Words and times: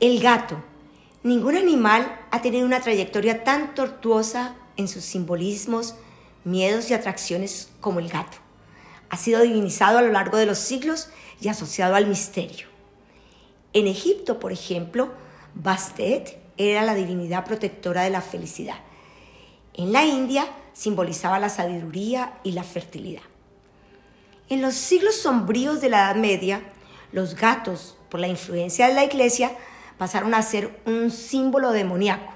El 0.00 0.20
gato. 0.20 0.62
Ningún 1.24 1.56
animal 1.56 2.20
ha 2.30 2.40
tenido 2.40 2.64
una 2.64 2.80
trayectoria 2.80 3.42
tan 3.42 3.74
tortuosa 3.74 4.54
en 4.76 4.86
sus 4.86 5.02
simbolismos, 5.02 5.96
miedos 6.44 6.88
y 6.88 6.94
atracciones 6.94 7.70
como 7.80 7.98
el 7.98 8.08
gato. 8.08 8.38
Ha 9.10 9.16
sido 9.16 9.42
divinizado 9.42 9.98
a 9.98 10.02
lo 10.02 10.12
largo 10.12 10.36
de 10.36 10.46
los 10.46 10.58
siglos 10.58 11.08
y 11.40 11.48
asociado 11.48 11.96
al 11.96 12.06
misterio. 12.06 12.68
En 13.72 13.88
Egipto, 13.88 14.38
por 14.38 14.52
ejemplo, 14.52 15.10
Bastet 15.54 16.38
era 16.56 16.82
la 16.82 16.94
divinidad 16.94 17.44
protectora 17.44 18.04
de 18.04 18.10
la 18.10 18.20
felicidad. 18.20 18.76
En 19.74 19.92
la 19.92 20.04
India 20.04 20.46
simbolizaba 20.74 21.40
la 21.40 21.48
sabiduría 21.48 22.38
y 22.44 22.52
la 22.52 22.62
fertilidad. 22.62 23.22
En 24.48 24.62
los 24.62 24.74
siglos 24.74 25.16
sombríos 25.16 25.80
de 25.80 25.88
la 25.88 26.04
Edad 26.04 26.16
Media, 26.16 26.62
los 27.10 27.34
gatos, 27.34 27.96
por 28.08 28.20
la 28.20 28.28
influencia 28.28 28.86
de 28.86 28.94
la 28.94 29.04
Iglesia, 29.04 29.50
pasaron 29.98 30.34
a 30.34 30.42
ser 30.42 30.80
un 30.86 31.10
símbolo 31.10 31.72
demoníaco. 31.72 32.32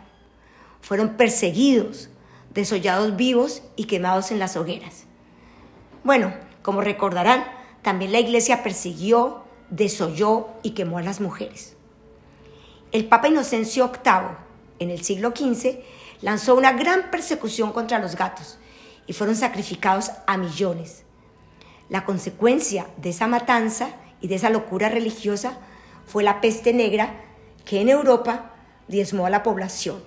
Fueron 0.80 1.16
perseguidos, 1.16 2.10
desollados 2.52 3.16
vivos 3.16 3.62
y 3.76 3.84
quemados 3.84 4.30
en 4.30 4.38
las 4.38 4.56
hogueras. 4.56 5.04
Bueno, 6.04 6.34
como 6.62 6.80
recordarán, 6.80 7.44
también 7.82 8.12
la 8.12 8.20
Iglesia 8.20 8.62
persiguió, 8.62 9.44
desolló 9.70 10.48
y 10.62 10.70
quemó 10.70 10.98
a 10.98 11.02
las 11.02 11.20
mujeres. 11.20 11.76
El 12.90 13.06
Papa 13.06 13.28
Inocencio 13.28 13.90
VIII, 14.04 14.36
en 14.80 14.90
el 14.90 15.02
siglo 15.02 15.32
XV, 15.34 15.78
lanzó 16.20 16.56
una 16.56 16.72
gran 16.72 17.10
persecución 17.10 17.72
contra 17.72 17.98
los 17.98 18.16
gatos 18.16 18.58
y 19.06 19.12
fueron 19.12 19.36
sacrificados 19.36 20.10
a 20.26 20.36
millones. 20.36 21.04
La 21.88 22.04
consecuencia 22.04 22.86
de 22.96 23.10
esa 23.10 23.28
matanza 23.28 23.90
y 24.20 24.28
de 24.28 24.36
esa 24.36 24.50
locura 24.50 24.88
religiosa 24.88 25.58
fue 26.06 26.22
la 26.22 26.40
peste 26.40 26.72
negra 26.72 27.14
que 27.64 27.80
en 27.80 27.88
Europa 27.88 28.52
diezmó 28.88 29.26
a 29.26 29.30
la 29.30 29.42
población. 29.42 30.02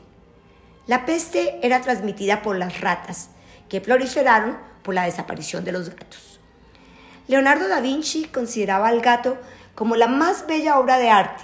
La 0.88 1.06
peste 1.06 1.60
era 1.66 1.82
transmitida 1.82 2.42
por 2.42 2.58
las 2.58 2.82
ratas, 2.82 3.30
que 3.70 3.82
proliferaron 3.82 4.58
por 4.84 4.94
la 4.94 5.06
desaparición 5.06 5.66
de 5.66 5.72
los 5.72 5.90
gatos. 5.90 6.40
Leonardo 7.28 7.68
da 7.68 7.82
Vinci 7.82 8.26
consideraba 8.26 8.88
al 8.88 9.02
gato 9.02 9.38
como 9.74 9.96
la 9.96 10.08
más 10.08 10.46
bella 10.48 10.78
obra 10.78 11.00
de 11.00 11.10
arte 11.10 11.44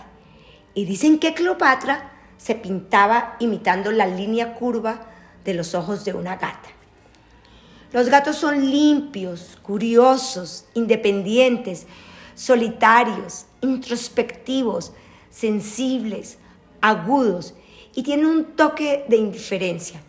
y 0.74 0.86
dicen 0.86 1.18
que 1.20 1.34
Cleopatra 1.34 2.12
se 2.38 2.56
pintaba 2.56 3.36
imitando 3.40 3.92
la 3.92 4.06
línea 4.06 4.54
curva 4.54 5.08
de 5.44 5.54
los 5.54 5.74
ojos 5.74 6.06
de 6.06 6.14
una 6.14 6.36
gata. 6.36 6.70
Los 7.92 8.10
gatos 8.10 8.38
son 8.38 8.70
limpios, 8.70 9.58
curiosos, 9.62 10.66
independientes, 10.74 11.88
solitarios, 12.36 13.48
introspectivos, 13.60 14.94
sensibles, 15.32 16.38
agudos 16.82 17.56
y 17.96 18.04
tienen 18.04 18.28
un 18.28 18.56
toque 18.56 19.06
de 19.08 19.18
indiferencia. 19.18 20.02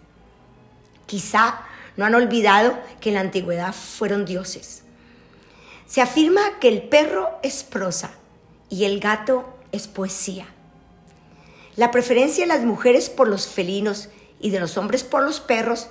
Quizá 1.07 1.63
no 1.97 2.05
han 2.05 2.15
olvidado 2.15 2.79
que 3.01 3.09
en 3.11 3.15
la 3.15 3.21
antigüedad 3.21 3.73
fueron 3.73 4.25
dioses. 4.25 4.83
Se 5.87 6.01
afirma 6.01 6.59
que 6.61 6.69
el 6.69 6.83
perro 6.83 7.31
es 7.43 7.65
prosa 7.65 8.11
y 8.69 8.85
el 8.85 9.01
gato 9.01 9.59
es 9.73 9.89
poesía. 9.89 10.47
La 11.77 11.91
preferencia 11.91 12.45
de 12.45 12.49
las 12.49 12.65
mujeres 12.65 13.09
por 13.09 13.29
los 13.29 13.47
felinos 13.47 14.09
y 14.41 14.51
de 14.51 14.61
los 14.61 14.77
hombres 14.77 15.05
por 15.05 15.23
los 15.23 15.41
perros 15.41 15.89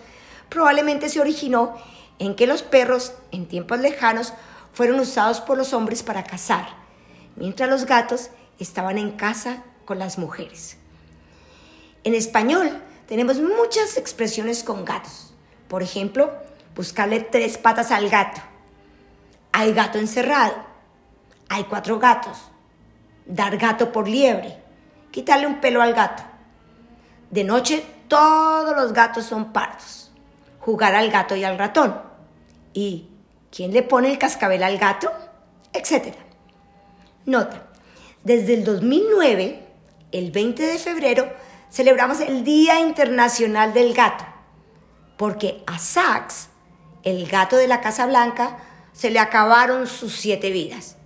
probablemente 0.49 1.09
se 1.09 1.19
originó 1.19 1.75
en 2.19 2.35
que 2.35 2.45
los 2.45 2.61
perros, 2.61 3.13
en 3.31 3.47
tiempos 3.47 3.79
lejanos, 3.79 4.33
fueron 4.73 4.99
usados 4.99 5.41
por 5.41 5.57
los 5.57 5.73
hombres 5.73 6.03
para 6.03 6.23
cazar, 6.23 6.67
mientras 7.35 7.69
los 7.69 7.85
gatos 7.85 8.29
estaban 8.63 8.97
en 8.97 9.11
casa 9.11 9.63
con 9.85 9.99
las 9.99 10.17
mujeres. 10.17 10.77
En 12.03 12.13
español 12.15 12.81
tenemos 13.07 13.39
muchas 13.39 13.97
expresiones 13.97 14.63
con 14.63 14.85
gatos. 14.85 15.33
Por 15.67 15.83
ejemplo, 15.83 16.31
buscarle 16.75 17.19
tres 17.19 17.57
patas 17.57 17.91
al 17.91 18.09
gato. 18.09 18.41
Hay 19.51 19.73
gato 19.73 19.99
encerrado. 19.99 20.55
Hay 21.49 21.65
cuatro 21.65 21.99
gatos. 21.99 22.37
Dar 23.25 23.57
gato 23.57 23.91
por 23.91 24.07
liebre. 24.07 24.57
Quitarle 25.11 25.47
un 25.47 25.59
pelo 25.59 25.81
al 25.81 25.93
gato. 25.93 26.23
De 27.29 27.43
noche 27.43 27.85
todos 28.07 28.75
los 28.75 28.93
gatos 28.93 29.25
son 29.25 29.53
pardos. 29.53 30.11
Jugar 30.59 30.95
al 30.95 31.11
gato 31.11 31.35
y 31.35 31.43
al 31.43 31.57
ratón. 31.57 32.01
¿Y 32.73 33.09
quién 33.51 33.73
le 33.73 33.83
pone 33.83 34.11
el 34.11 34.17
cascabel 34.17 34.63
al 34.63 34.77
gato? 34.77 35.11
Etcétera. 35.73 36.17
Nota. 37.25 37.70
Desde 38.23 38.53
el 38.53 38.63
2009, 38.63 39.63
el 40.11 40.31
20 40.31 40.63
de 40.63 40.77
febrero, 40.77 41.33
celebramos 41.71 42.19
el 42.19 42.43
Día 42.43 42.79
Internacional 42.79 43.73
del 43.73 43.93
Gato, 43.93 44.25
porque 45.17 45.63
a 45.65 45.79
Sachs, 45.79 46.49
el 47.03 47.27
gato 47.27 47.57
de 47.57 47.67
la 47.67 47.81
Casa 47.81 48.05
Blanca, 48.05 48.59
se 48.93 49.09
le 49.09 49.19
acabaron 49.19 49.87
sus 49.87 50.13
siete 50.13 50.51
vidas. 50.51 50.97